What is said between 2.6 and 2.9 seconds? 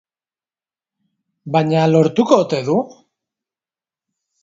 du?